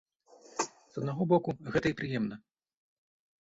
З 0.61 0.93
аднаго 1.01 1.27
боку, 1.33 1.49
гэта 1.75 1.87
і 1.93 1.97
прыемна. 2.01 2.35